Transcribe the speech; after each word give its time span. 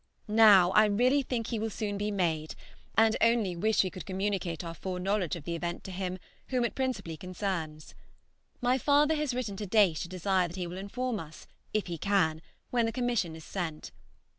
Now 0.27 0.71
I 0.71 0.85
really 0.85 1.21
think 1.21 1.45
he 1.45 1.59
will 1.59 1.69
soon 1.69 1.95
be 1.99 2.09
made, 2.09 2.55
and 2.97 3.15
only 3.21 3.55
wish 3.55 3.83
we 3.83 3.91
could 3.91 4.07
communicate 4.07 4.63
our 4.63 4.73
foreknowledge 4.73 5.35
of 5.35 5.43
the 5.43 5.53
event 5.53 5.83
to 5.83 5.91
him 5.91 6.17
whom 6.47 6.65
it 6.65 6.73
principally 6.73 7.15
concerns. 7.15 7.93
My 8.61 8.79
father 8.79 9.13
has 9.13 9.35
written 9.35 9.57
to 9.57 9.67
Daysh 9.67 9.99
to 10.01 10.07
desire 10.09 10.47
that 10.47 10.57
he 10.57 10.65
will 10.65 10.79
inform 10.79 11.19
us, 11.19 11.45
if 11.71 11.85
he 11.85 11.99
can, 11.99 12.41
when 12.71 12.87
the 12.87 12.91
commission 12.91 13.35
is 13.35 13.43
sent. 13.43 13.91